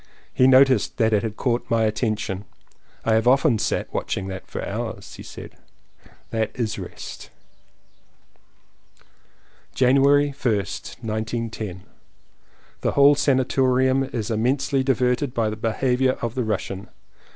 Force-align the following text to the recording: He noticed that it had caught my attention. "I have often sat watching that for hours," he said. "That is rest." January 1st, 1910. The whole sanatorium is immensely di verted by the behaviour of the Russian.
He 0.33 0.47
noticed 0.47 0.97
that 0.97 1.13
it 1.13 1.21
had 1.21 1.37
caught 1.37 1.69
my 1.69 1.83
attention. 1.83 2.45
"I 3.05 3.13
have 3.13 3.27
often 3.27 3.59
sat 3.59 3.93
watching 3.93 4.29
that 4.29 4.47
for 4.47 4.67
hours," 4.67 5.13
he 5.13 5.21
said. 5.21 5.51
"That 6.31 6.49
is 6.55 6.79
rest." 6.79 7.29
January 9.75 10.29
1st, 10.31 11.03
1910. 11.03 11.83
The 12.81 12.93
whole 12.93 13.13
sanatorium 13.13 14.03
is 14.05 14.31
immensely 14.31 14.81
di 14.81 14.93
verted 14.93 15.35
by 15.35 15.51
the 15.51 15.55
behaviour 15.55 16.13
of 16.13 16.33
the 16.33 16.43
Russian. 16.43 16.89